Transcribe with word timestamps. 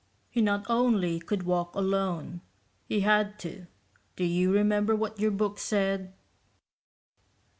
"He 0.31 0.41
not 0.41 0.65
only 0.67 1.19
could 1.19 1.43
walk 1.43 1.75
alone, 1.75 2.41
he 2.87 3.01
had 3.01 3.37
to. 3.41 3.67
Do 4.15 4.23
you 4.25 4.51
remember 4.51 4.95
what 4.95 5.19
your 5.19 5.29
book 5.29 5.59
said?" 5.59 6.11